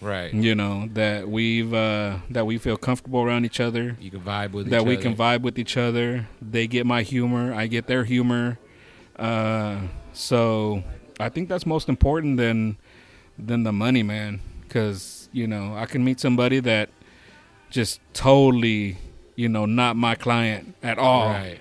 [0.00, 0.32] Right.
[0.32, 4.52] you know that we've uh that we feel comfortable around each other You can vibe
[4.52, 5.02] with that we other.
[5.02, 6.28] can vibe with each other.
[6.42, 8.58] They get my humor, I get their humor.
[9.18, 9.78] Uh,
[10.12, 10.84] so
[11.18, 12.76] I think that's most important than
[13.38, 14.40] than the money, man.
[14.62, 16.90] Because you know I can meet somebody that
[17.70, 18.98] just totally,
[19.34, 21.58] you know, not my client at all, Right.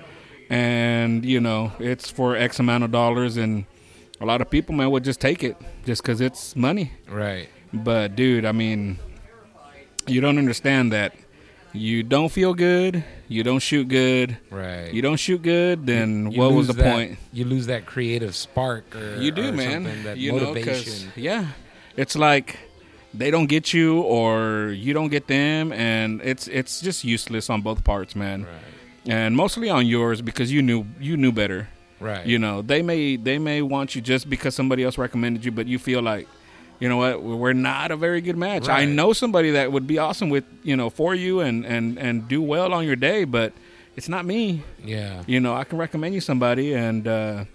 [0.49, 3.65] And you know it's for X amount of dollars, and
[4.21, 6.91] a lot of people, man, would just take it just because it's money.
[7.09, 7.49] Right.
[7.73, 8.99] But dude, I mean,
[10.07, 11.13] you don't understand that.
[11.73, 13.03] You don't feel good.
[13.27, 14.37] You don't shoot good.
[14.49, 14.93] Right.
[14.93, 15.85] You don't shoot good.
[15.85, 17.17] Then You what was the that- point?
[17.33, 20.03] You lose that creative spark or You do, man.
[20.03, 21.11] that you know, motivation.
[21.17, 21.47] yeah,
[21.97, 22.57] it's like
[23.13, 27.61] they don't get you or you don't get them, and it's it's just useless on
[27.61, 28.43] both parts, man.
[28.43, 28.51] right.
[29.07, 31.67] And mostly on yours because you knew you knew better.
[31.99, 32.25] Right.
[32.25, 35.67] You know, they may they may want you just because somebody else recommended you, but
[35.67, 36.27] you feel like,
[36.79, 38.67] you know what, we're not a very good match.
[38.67, 42.27] I know somebody that would be awesome with you know for you and and and
[42.27, 43.53] do well on your day, but
[43.95, 44.61] it's not me.
[44.83, 45.23] yeah.
[45.27, 47.45] You know, I can recommend you somebody, and uh,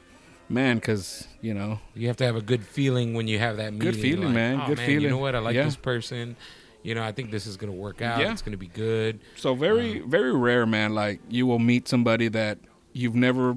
[0.49, 3.73] man, because you know, You have to have a good feeling when you have that
[3.75, 3.91] meeting.
[3.93, 4.61] Good feeling, like, man.
[4.63, 5.35] "Oh, Good You feeling." know what?
[5.35, 5.65] I like Yeah.
[5.65, 6.37] this person.
[6.83, 8.21] You know, I think this is going to work out.
[8.21, 8.33] Yeah.
[8.33, 9.21] It's going to be good.
[9.37, 10.95] so very very rare, man.
[10.95, 12.59] Like you will meet somebody that
[12.93, 13.55] you've never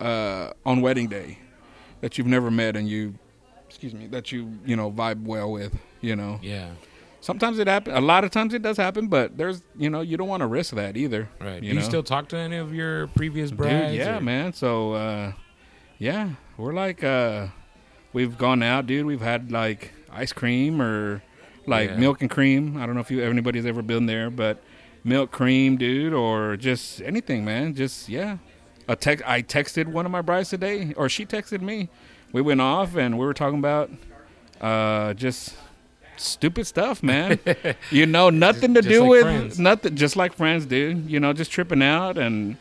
[0.00, 1.38] uh, on wedding day
[2.00, 3.14] that you've never met, and you,
[3.68, 5.76] excuse me, that you you know vibe well with.
[6.00, 6.70] You know, Yeah.
[7.22, 7.98] Sometimes it happens.
[7.98, 10.46] A lot of times it does happen, but there's you know you don't want to
[10.46, 11.28] risk that either.
[11.38, 11.62] Right.
[11.62, 13.94] You Do you still talk to any of your previous Dude, brides?
[13.94, 14.54] yeah, or- man.
[14.54, 15.32] So uh,
[15.98, 17.48] yeah, we're like uh,
[18.14, 19.04] we've gone out, dude.
[19.04, 21.22] We've had like ice cream or
[21.70, 21.96] like Yeah.
[21.96, 22.76] milk and cream.
[22.76, 24.62] I don't know if you anybody's ever been there, but
[25.04, 27.74] milk cream, dude, or just anything, man.
[27.74, 28.38] Just yeah.
[28.88, 29.24] A text.
[29.26, 31.88] I texted one of my brides today, or she texted me.
[32.32, 33.90] We went off and we were talking about
[34.60, 35.54] uh, just
[36.16, 37.38] stupid stuff, man.
[37.90, 39.58] you know, nothing to do like with friends.
[39.58, 39.94] nothing.
[39.94, 41.08] Just like friends, dude.
[41.10, 42.56] You know, just tripping out and.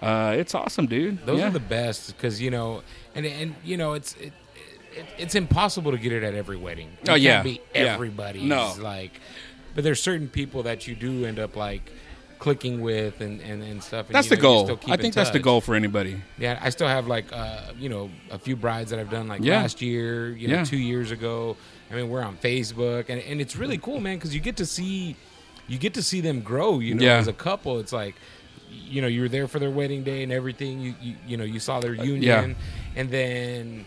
[0.00, 1.24] Uh, it's awesome, dude.
[1.24, 1.46] Those yeah.
[1.48, 2.82] are the best because you know,
[3.14, 4.32] and and you know, it's it,
[4.96, 6.88] it, it's impossible to get it at every wedding.
[7.02, 7.42] It Oh, can't yeah.
[7.42, 7.96] be Yeah.
[8.42, 8.74] No.
[8.80, 9.20] like,
[9.74, 11.90] but there's certain people that you do end up like
[12.38, 14.06] clicking with and and, and stuff.
[14.06, 14.78] And, That's you the know, you goal.
[14.92, 16.20] I think that's the goal for anybody.
[16.38, 19.42] Yeah, I still have like uh, you know a few brides that I've done like
[19.42, 19.62] Yeah.
[19.62, 20.64] last year, you know, Yeah.
[20.64, 21.56] two years ago.
[21.90, 24.66] I mean, we're on Facebook, and and it's really cool, man, because you get to
[24.66, 25.16] see
[25.66, 26.78] you get to see them grow.
[26.80, 27.16] You know, Yeah.
[27.16, 28.14] as a couple, it's like
[28.70, 30.80] you know you were there for their wedding day and everything.
[30.80, 33.86] You you, you know you saw their union, Uh, and then.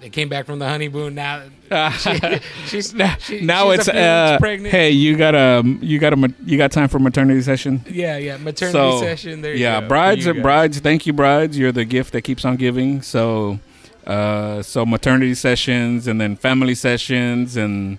[0.00, 1.14] They came back from the honeymoon.
[1.14, 1.42] Now
[1.90, 2.18] she,
[2.66, 4.72] she's now, she- now she's it's a few weeks uh, pregnant.
[4.72, 7.84] hey, you got a you got a you got time for maternity session.
[7.88, 9.42] Yeah, yeah, maternity So session.
[9.42, 10.78] There, you yeah, brides are brides.
[10.80, 11.58] Thank you, brides.
[11.58, 13.02] You're the gift that keeps on giving.
[13.02, 13.58] So,
[14.06, 17.98] uh, so maternity sessions and then family sessions and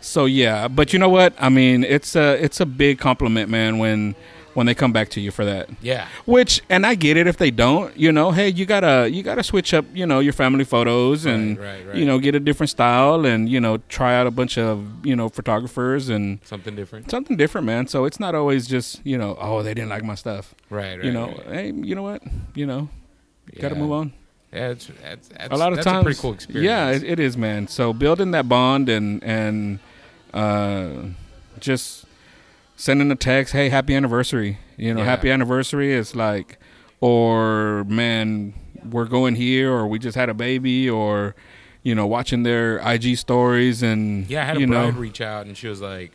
[0.00, 0.68] so yeah.
[0.68, 1.32] But you know what?
[1.38, 3.78] I mean, it's a it's a big compliment, man.
[3.78, 4.14] When
[4.58, 5.70] when they come back to you for that.
[5.80, 9.22] Yeah, Which and I get it if they don't, you know, hey, you gotta you
[9.22, 11.96] gotta switch up, you know, your family photos and Right, right, right.
[11.96, 15.14] you know, get a different style and, you know, try out a bunch of, you
[15.14, 17.08] know, photographers and something different.
[17.08, 17.86] something different, man.
[17.86, 20.56] So it's not always just, you know, oh, they didn't like my stuff.
[20.70, 21.04] Right, right.
[21.04, 22.20] you know, hey, you know what?
[22.56, 22.88] You know,
[23.60, 24.12] gotta move on.
[24.52, 26.64] Yeah, it's, it's, it's a lot of times a pretty cool experience.
[26.64, 27.68] Yeah, it, it is, man.
[27.68, 29.78] So building that bond and and
[30.34, 31.14] uh,
[31.60, 32.06] just
[32.78, 34.58] sending a text, hey, happy anniversary.
[34.76, 35.06] You know, Yeah.
[35.06, 36.58] happy anniversary is like,
[37.00, 38.54] or man,
[38.88, 41.34] we're going here, or we just had a baby, or
[41.82, 44.42] you know, watching their IG stories and yeah.
[44.42, 46.12] I had a bride know, reach out and she was like,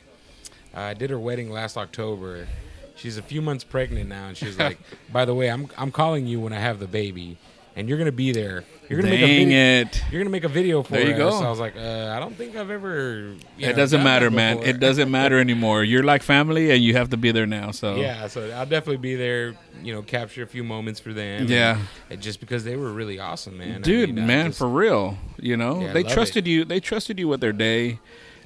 [0.73, 2.47] "I did her wedding last October.
[2.95, 4.77] She's a few months pregnant now, and she was like,
[5.11, 7.37] by the way, I'm I'm calling you when I have the baby,
[7.75, 8.63] and you're gonna be there.
[8.89, 9.81] You're gonna make a dang video.
[9.81, 10.03] it.
[10.11, 11.29] You're gonna make a video for There you us." go.
[11.31, 14.29] So I was like, uh, "I don't think I've ever." You know, it doesn't matter,
[14.29, 14.59] man.
[14.63, 15.83] It doesn't matter anymore.
[15.83, 17.71] You're like family, and you have to be there now.
[17.71, 19.55] So Yeah, so I'll definitely be there.
[19.81, 21.47] You know, capture a few moments for them.
[21.47, 21.77] Yeah.
[22.09, 23.77] and, just because they were really awesome, man.
[23.77, 27.19] I dude mean, man just- for real you know Yeah, they trusted you they trusted
[27.19, 27.99] you with their day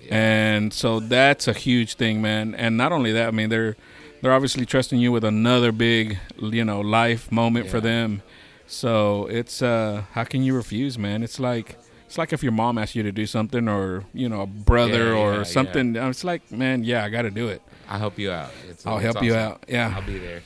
[0.09, 3.75] and so that's a huge thing man and not only that i mean they're
[4.21, 8.21] they're obviously trusting you with another big you know life moment for them
[8.67, 12.77] so it's uh how can you refuse man it's like it's like if your mom
[12.77, 16.23] asked you to do something or you know a brother Yeah, or yeah, something it's
[16.23, 18.51] like man yeah i gotta do it I'll help you out.
[18.69, 20.41] It's, i'll it's help you out yeah I'll be there.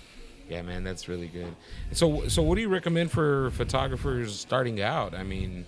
[0.49, 1.55] Yeah, man, that's really good.
[1.93, 5.15] So, so what do you recommend for photographers starting out?
[5.15, 5.65] I mean,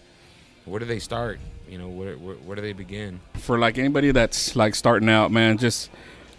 [0.65, 1.39] where do they start?
[1.69, 3.21] You know, where where, where do they begin?
[3.35, 5.89] for like anybody that's like starting out, man, just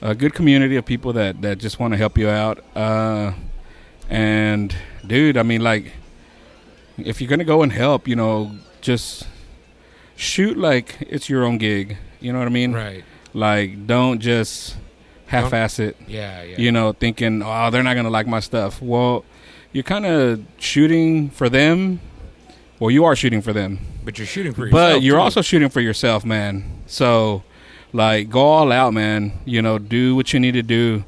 [0.02, 2.62] a good community of people that that just want to help you out.
[2.76, 3.32] Uh,
[4.10, 5.92] and dude, I mean, like,
[6.98, 9.26] if you're gonna go and help, you know, just
[10.16, 11.96] shoot like it's your own gig.
[12.20, 12.72] You know what I mean?
[12.72, 13.04] Right.
[13.32, 14.76] Like, don't just
[15.26, 15.96] half-ass it.
[16.06, 16.42] Yeah.
[16.42, 16.56] Yeah.
[16.58, 18.80] You know, thinking, oh, they're not gonna like my stuff.
[18.80, 19.24] Well,
[19.72, 22.00] you're kind of shooting for them.
[22.78, 24.94] Well, you are shooting for them but you're shooting for yourself.
[24.94, 25.22] but you're too.
[25.22, 26.82] also shooting for yourself, man.
[26.86, 27.42] So,
[27.92, 29.32] like, go all out, man.
[29.44, 31.04] You know, do what you need to do.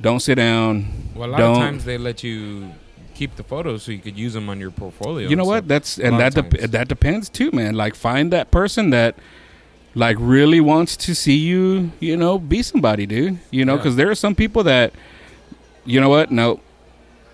[0.00, 1.10] Don't sit down.
[1.14, 1.28] well.
[1.28, 1.52] A lot don't.
[1.52, 2.70] of times they let you
[3.16, 5.28] keep the photos so you could use them on your portfolio.
[5.28, 5.66] you know what?
[5.68, 6.70] That's and that times.
[6.70, 7.74] that depends too, man.
[7.74, 9.14] Like, find that person that
[9.94, 11.90] like really wants to see you.
[12.00, 13.38] You know, be somebody, dude.
[13.50, 13.78] You know, Yeah.
[13.78, 14.92] because there are some people that,
[15.84, 16.30] you know what?
[16.30, 16.60] No,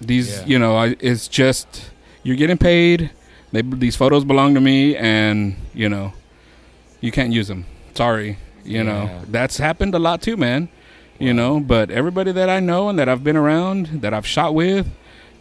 [0.01, 0.29] these.
[0.40, 0.47] Yeah.
[0.47, 1.90] You know, I, it's just
[2.23, 3.11] you're getting paid.
[3.53, 6.12] They, these photos belong to me, and you know,
[7.01, 7.66] you can't use them.
[7.95, 10.68] Sorry, you know that's happened a lot too, man.
[11.18, 14.55] You know, but everybody that I know and that I've been around, that I've shot
[14.55, 14.87] with,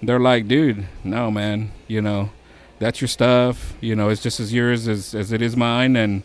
[0.02, 1.72] they're like, dude, no, man.
[1.88, 2.32] You know,
[2.80, 3.76] that's your stuff.
[3.82, 6.24] You know, it's just as yours as as it is mine, and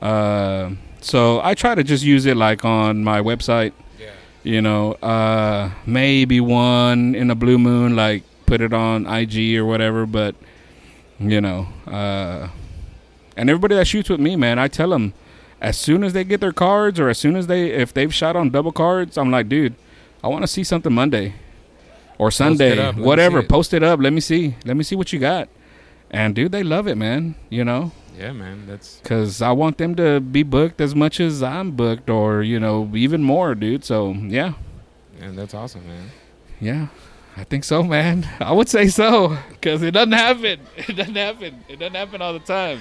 [0.00, 3.72] uh, so I try to just use it like on my website.
[3.98, 4.10] Yeah.
[4.42, 9.64] You know, uh, maybe one in a blue moon, like put it on IG or
[9.64, 10.04] whatever.
[10.06, 10.34] But
[11.18, 12.48] you know, uh,
[13.36, 15.14] and everybody that shoots with me, man, I tell them
[15.60, 18.36] as soon as they get their cards or as soon as they if they've shot
[18.36, 19.74] on double cards, I'm like, dude,
[20.22, 21.34] I want to see something Monday
[22.24, 23.42] or Sunday, me whatever.
[23.42, 24.00] Post it up.
[24.00, 24.56] Let me see.
[24.64, 25.48] Let me see what you got.
[26.10, 27.34] And dude, they love it, man.
[27.50, 28.66] You know, Yeah, man.
[28.66, 32.58] That's because I want them to be booked as much as I'm booked, or you
[32.60, 33.84] know, even more, dude.
[33.84, 34.52] So yeah,
[35.20, 36.10] and that's awesome, man.
[36.60, 36.86] yeah.
[37.36, 38.28] I think so, man.
[38.38, 40.60] I would say so because it doesn't happen.
[40.76, 41.64] It doesn't happen.
[41.68, 42.78] It doesn't happen all the time.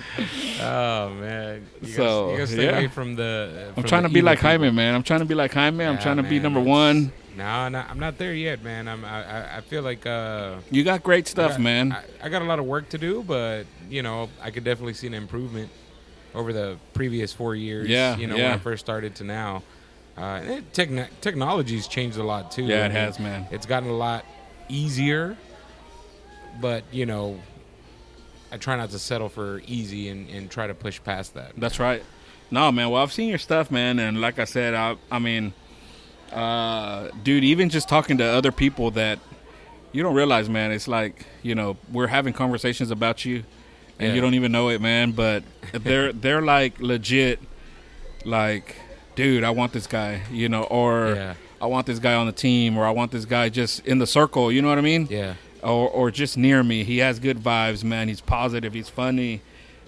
[0.61, 1.65] Oh man.
[1.81, 2.77] You So, gotta, you gotta stay yeah.
[2.77, 3.71] away from the.
[3.75, 4.49] uh, I'm trying to be like people.
[4.51, 4.93] Jaime, man.
[4.93, 5.83] I'm trying to be like Jaime.
[5.83, 7.11] I'm trying to be number one.
[7.35, 8.87] No, no, I'm not there yet, man.
[8.87, 9.03] I'm.
[9.03, 10.05] I, I- I feel like.
[10.05, 11.91] Uh, You got great I stuff, got- man.
[11.91, 14.93] I, I got a lot of work to do, but you know, I could definitely
[14.93, 15.69] see an improvement
[16.35, 17.87] over the previous four years.
[17.89, 18.49] Yeah, You know, yeah.
[18.49, 19.63] when I first started to now.
[20.15, 22.63] Uh, it, techn- technology's changed a lot too.
[22.63, 23.47] yeah, I it mean, has, man.
[23.51, 24.25] It's gotten a lot
[24.69, 25.35] easier,
[26.61, 27.39] but you know,
[28.51, 31.53] I try not to settle for easy and, and try to push past that.
[31.57, 32.03] That's right.
[32.51, 32.91] No, man.
[32.91, 35.53] Well, I've seen your stuff, man, and like I said, I, I mean,
[36.33, 39.19] uh, dude, even just talking to other people that
[39.91, 43.43] you don't realize, man, it's like you know we're having conversations about you,
[43.99, 44.13] and Yeah.
[44.15, 45.11] you don't even know it, man.
[45.11, 45.43] But
[45.73, 47.39] they're they're like legit,
[48.25, 48.75] like,
[49.15, 51.33] dude, I want this guy, you know, or Yeah.
[51.61, 54.07] I want this guy on the team, or I want this guy just in the
[54.07, 54.51] circle.
[54.51, 55.07] You know what I mean?
[55.09, 55.35] Yeah.
[55.61, 56.83] or or just near me.
[56.83, 58.07] He has good vibes, man.
[58.09, 58.73] He's positive.
[58.73, 59.41] He's funny.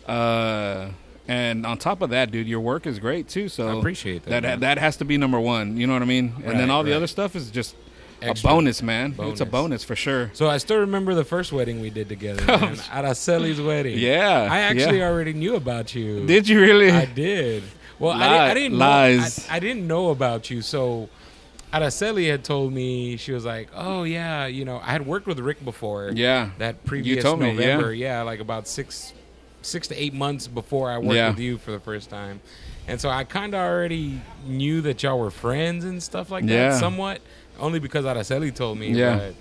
[0.07, 0.89] Uh,
[1.27, 3.49] and on top of that, dude, your work is great too.
[3.49, 4.59] So I appreciate that, That man.
[4.61, 5.77] that has to be number one.
[5.77, 6.33] You know what I mean?
[6.37, 7.75] and then Right, all the other stuff is just
[8.21, 8.49] Extra.
[8.49, 9.11] a bonus, man.
[9.19, 9.51] It's a Bonus.
[9.51, 10.31] bonus for sure.
[10.33, 12.75] So I still remember the first wedding we did together, man.
[12.75, 13.97] Araceli's wedding.
[13.99, 15.09] Yeah, I actually yeah.
[15.09, 16.25] already knew about you.
[16.25, 16.91] Did you really?
[16.91, 17.63] I did.
[17.99, 19.37] Well, I, didn't, I didn't lies.
[19.47, 19.53] know.
[19.53, 20.61] I, I didn't know about you.
[20.61, 21.09] So
[21.73, 25.39] Araceli had told me she was like, "Oh yeah, you know, I had worked with
[25.39, 26.11] Rick before.
[26.13, 26.51] yeah.
[26.57, 27.53] that previous told me, yeah.
[27.53, 27.93] November.
[27.93, 28.21] yeah.
[28.21, 29.13] like about six,
[29.65, 31.29] six to eight months before I worked Yeah.
[31.29, 32.39] with you for the first time,
[32.87, 36.69] and so I kind of already knew that y'all were friends and stuff like Yeah.
[36.71, 37.21] that, somewhat,
[37.59, 38.91] only because Araceli told me.
[38.91, 39.17] Yeah.
[39.17, 39.35] But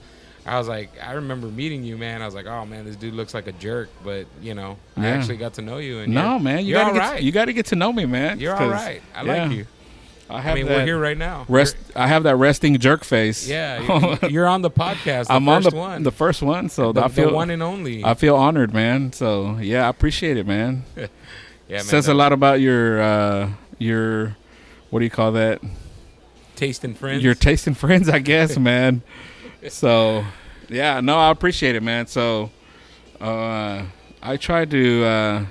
[0.47, 2.21] I was like, I remember meeting you, man.
[2.21, 5.07] I was like, oh man, this dude looks like a jerk, but you know, I
[5.07, 6.01] actually got to know you.
[6.01, 6.65] And No, man.
[6.67, 7.23] You you're gotta get right.
[7.23, 8.39] you gotta get to know me, man.
[8.41, 9.01] You're all right.
[9.15, 9.67] I yeah, like you.
[10.31, 11.45] I have I mean, that we're here right now.
[11.49, 11.77] rest.
[11.95, 13.47] I have that resting jerk face.
[13.47, 15.27] Yeah, you're, you're on the podcast.
[15.27, 16.03] The I'm on the one.
[16.03, 18.03] the first one, so the, I the feel one and only.
[18.05, 19.13] I feel honored, man.
[19.13, 20.85] So yeah, I appreciate it, man.
[20.97, 21.09] yeah,
[21.69, 24.37] man, Says a lot about your uh your
[24.91, 25.61] what do you call that?
[26.57, 27.23] Taste and friends.
[27.23, 29.03] Your taste in friends, I guess, man.
[29.69, 30.25] So
[30.71, 32.07] yeah, no, I appreciate it, man.
[32.07, 32.51] So
[33.21, 33.83] uh
[34.23, 35.45] I try to uh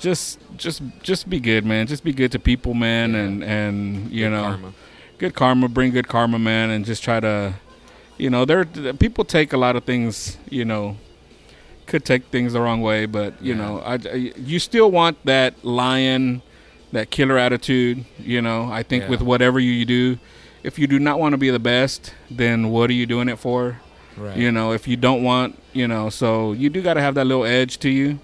[0.00, 1.86] just just just be good, man.
[1.86, 3.18] Just be good to people, man, Yeah.
[3.20, 4.72] and and you Good know karma.
[5.18, 7.54] good karma, bring good karma, man, and just try to,
[8.18, 10.96] you know, there people take a lot of things, you know,
[11.86, 13.58] could take things the wrong way, but you Yeah.
[13.60, 16.42] know, I, I- you still want that lion,
[16.92, 18.68] that killer attitude, you know.
[18.72, 19.10] I think Yeah.
[19.10, 20.18] with whatever you do,
[20.62, 23.38] if you do not want to be the best, then what are you doing it
[23.38, 23.78] for?
[24.16, 24.36] Right.
[24.36, 27.26] You know, if you don't want, you know, so you do got to have that
[27.26, 28.18] little edge to you.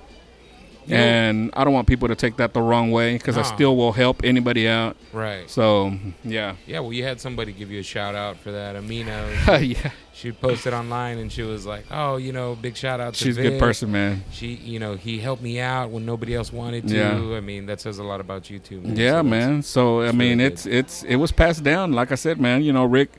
[0.95, 3.93] And I don't want people to take that the wrong way because I still will
[3.93, 4.97] help anybody out.
[5.13, 5.49] Right.
[5.51, 6.57] So, yeah.
[6.67, 8.77] Yeah, well, you had somebody give you a shout out for that.
[8.77, 9.29] Amina,
[9.61, 9.91] yeah.
[10.13, 13.37] she posted online and she was like, "Oh, you know, big shout out to She's
[13.37, 14.25] a good person, man.
[14.31, 16.97] She, you know, he helped me out when nobody else wanted to.
[16.97, 17.37] Yeah.
[17.37, 18.97] I mean, that says a lot about you too, man.
[18.97, 19.63] Yeah, So man.
[19.63, 21.93] So I mean, really it's it's it was passed down.
[21.93, 22.63] Like I said, man.
[22.63, 23.13] You know, Rick,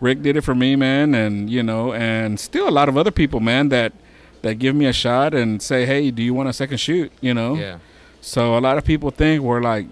[0.00, 3.10] Rick did it for me, man, and you know, and still a lot of other
[3.10, 3.92] people, man, that
[4.46, 7.12] that give me a shot and say, hey, do you want a second shoot?
[7.20, 7.54] You know.
[7.56, 7.78] Yeah.
[8.20, 9.86] So a lot of people think we're like,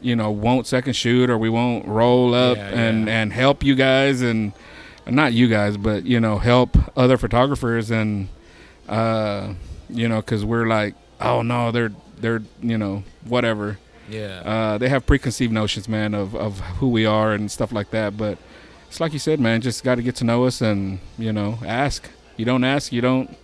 [0.00, 3.20] you know, won't second shoot or we won't roll up Yeah, and yeah.
[3.22, 4.52] and help you guys and
[5.08, 8.28] not you guys, but you know, help other photographers and
[8.88, 9.54] uh,
[9.88, 13.78] you know, because we're like, oh no, they're they're you know whatever.
[14.08, 14.42] Yeah.
[14.44, 18.16] Uh, they have preconceived notions, man, of, of who we are and stuff like that.
[18.16, 18.38] But
[18.88, 21.58] it's like you said, man, just got to get to know us and you know
[21.66, 22.08] ask.
[22.36, 23.34] You don't ask, you don't,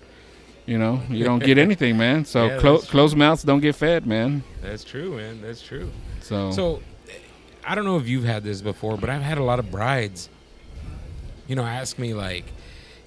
[0.67, 2.25] you know, you don't get anything, man.
[2.25, 4.43] So Yeah, clo- closed mouths don't get fed, man.
[4.61, 5.41] That's true, man.
[5.43, 5.91] That's true.
[6.21, 6.83] So, So,
[7.65, 10.29] I don't know if you've had this before, but I've had a lot of brides,
[11.47, 12.45] you know, ask me like,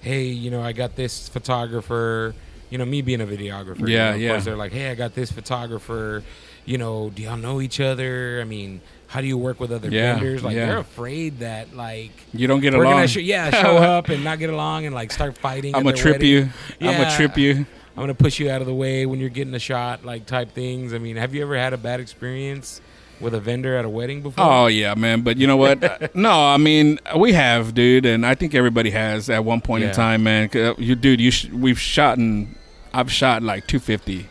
[0.00, 2.34] "Hey, you know, I got this photographer."
[2.70, 3.80] You know, me being a videographer.
[3.80, 4.28] you Yeah, know, of yeah.
[4.30, 6.22] course they're like, "Hey, I got this photographer."
[6.64, 8.40] You know, do y'all know each other?
[8.40, 10.42] I mean, how do you work with other Yeah, vendors?
[10.42, 10.66] Like, yeah.
[10.66, 12.92] they're afraid that like you don't get along.
[12.92, 15.76] gonna sh- yeah show up and not get along and like start fighting.
[15.76, 16.28] I'm gonna trip wedding.
[16.28, 16.48] you.
[16.80, 17.66] I'm gonna trip you.
[17.96, 20.50] I'm gonna push you out of the way when you're getting a shot, like type
[20.52, 20.92] things.
[20.92, 22.80] I mean, have you ever had a bad experience
[23.20, 24.44] with a vendor at a wedding before?
[24.44, 25.22] Oh yeah, man.
[25.22, 26.14] But you know what?
[26.14, 29.88] no, I mean we have, dude, and I think everybody has at one point Yeah.
[29.90, 30.50] in time, man.
[30.54, 32.54] Uh, you, dude, you sh- we've shot and
[32.94, 34.28] I've shot like 250,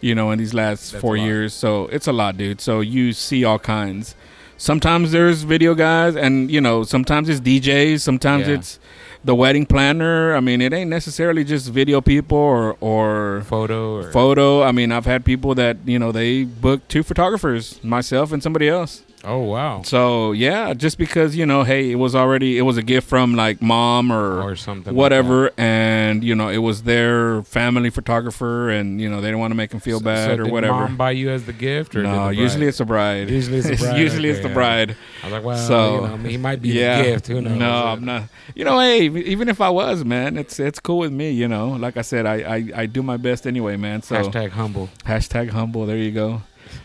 [0.00, 1.52] you know, in these last That's four years.
[1.54, 2.60] So it's a lot, dude.
[2.60, 4.14] So you see all kinds.
[4.58, 8.00] Sometimes there's video guys, and you know, sometimes it's DJs.
[8.00, 8.54] Sometimes Yeah.
[8.54, 8.78] it's
[9.26, 10.34] the wedding planner.
[10.34, 14.62] I mean, it ain't necessarily just video people or or photo or photo.
[14.62, 18.68] I mean, I've had people that you know they book two photographers, myself and somebody
[18.68, 19.02] else.
[19.28, 19.82] Oh wow.
[19.82, 23.34] So yeah, just because you know, hey, it was already it was a gift from
[23.34, 24.94] like mom or Or something.
[24.94, 29.40] like whatever, and you know, it was their family photographer, and you know, they didn't
[29.40, 30.74] want to make him feel So- bad so or did whatever.
[30.74, 33.28] Mom buy you as the gift, or no, the usually it's the bride.
[33.28, 34.54] Usually it's the bride, usually it's okay, the yeah.
[34.54, 34.96] bride.
[35.22, 36.98] I was like, well, So, you know, I mean, he might be yeah.
[37.02, 37.26] the gift.
[37.26, 37.58] Who knows?
[37.58, 38.22] No, I'm not.
[38.54, 41.32] You know, hey, even if I was, man, it's it's cool with me.
[41.32, 44.02] You know, like I said, I I, I do my best anyway, man.
[44.02, 44.88] So Hashtag humble.
[45.04, 45.84] Hashtag humble.
[45.84, 46.42] There you go.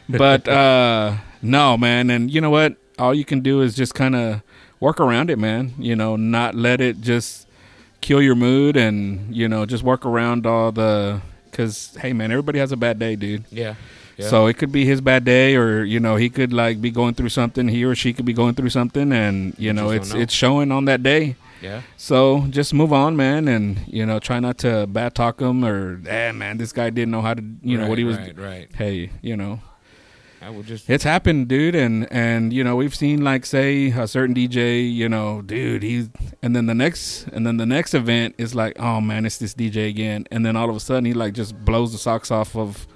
[0.09, 2.75] But uh no, man, and you know what?
[2.99, 4.41] All you can do is just kind of
[4.79, 5.73] work around it, man.
[5.79, 7.47] You know, not let it just
[8.01, 11.21] kill your mood, and you know, just work around all the.
[11.49, 13.43] Because hey, man, everybody has a bad day, dude.
[13.49, 13.75] Yeah.
[14.17, 14.27] yeah.
[14.29, 17.13] So it could be his bad day, or you know, he could like be going
[17.13, 17.67] through something.
[17.67, 20.19] He or she could be going through something, and you know, it's know.
[20.19, 21.35] it's showing on that day.
[21.61, 21.81] yeah.
[21.97, 25.99] So just move on, man, and you know, try not to bad talk him or,
[26.07, 28.17] eh, man, this guy didn't know how to, you know, Right, what he was.
[28.17, 28.37] Right.
[28.37, 28.69] Right.
[28.73, 29.59] Hey, you know,
[30.41, 30.89] I will just.
[30.89, 35.07] it's happened, dude, and and you know, we've seen like say a certain DJ, you
[35.07, 36.09] know, dude, he's,
[36.41, 39.53] and then the next, and then the next event is like, oh man, it's this
[39.53, 42.55] DJ again, and then all of a sudden he like just blows the socks off
[42.55, 42.87] of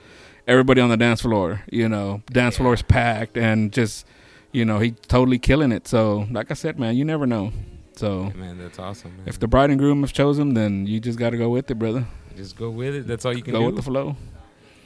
[0.48, 2.64] everybody on the dance floor, you know, dance Yeah.
[2.64, 4.06] floor is packed, and just,
[4.52, 5.88] you know, he totally killing it.
[5.88, 7.52] So, like I said, man, you never know.
[7.96, 8.32] So.
[8.36, 9.16] Man, that's awesome.
[9.18, 9.28] Man.
[9.28, 11.76] If the bride and groom have chosen, then you just got to go with it,
[11.80, 12.06] brother.
[12.36, 13.08] just go with it.
[13.08, 13.66] That's all you can Go do.
[13.68, 14.18] with the flow.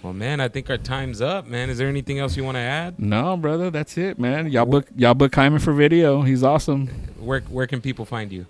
[0.04, 1.46] Well, man, I think our time's up.
[1.48, 3.00] Man, is there anything else you want to add?
[3.00, 4.50] No, brother, that's it, man.
[4.52, 6.22] Y'all book y'all book Hyman for video.
[6.22, 6.88] He's awesome.
[7.20, 8.46] Where Where can people find you?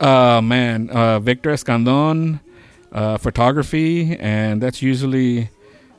[0.00, 2.40] Uh man, uh Victor Escandon,
[2.92, 5.50] uh photography, and that's usually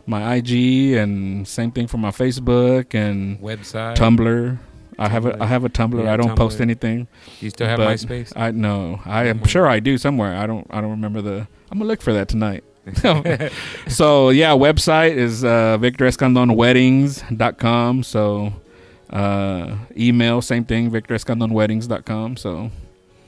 [0.06, 3.96] my IG and same thing for my Facebook and Website.
[3.96, 4.58] Tumblr.
[4.98, 6.04] I have a I have a Tumblr.
[6.04, 6.62] Yeah, I don't post Tumblr.
[6.62, 7.08] anything.
[7.40, 8.34] You still have MySpace?
[8.36, 9.00] I no.
[9.06, 10.36] I am sure I do somewhere.
[10.36, 12.64] I don't I don't remember the I'm gonna look for that tonight.
[13.88, 18.04] so yeah, website is uh, victorescandonweddings.com.
[18.04, 18.54] So
[19.10, 22.38] uh, email, same thing, victorescandonweddings.com.
[22.38, 22.70] So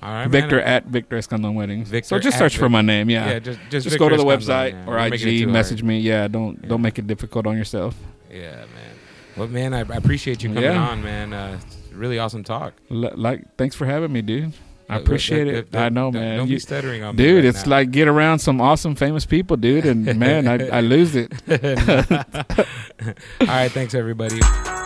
[0.03, 0.67] All right, Victor man.
[0.67, 1.89] at Victor Escandon Weddings.
[1.89, 3.09] Victor so just search for my name.
[3.09, 3.29] Yeah.
[3.31, 4.85] Yeah, just just, just go to the Escandon, website yeah.
[4.87, 5.99] or it IG, message me.
[5.99, 6.69] Yeah, don't Yeah.
[6.69, 7.95] don't make it difficult on yourself.
[8.31, 8.67] Yeah, man.
[9.37, 11.33] Well, man, I, I appreciate you coming on, man.
[11.33, 11.59] Uh,
[11.93, 12.73] really awesome talk.
[12.89, 14.53] L- like, thanks for having me, dude.
[14.91, 15.75] I appreciate it.
[15.75, 16.37] I know, man.
[16.37, 17.71] Don't You- be stuttering on me, dude, right it's now.
[17.71, 21.31] like get around some awesome, famous people, dude, and man, I, I lose it.
[23.41, 24.39] All right, thanks everybody.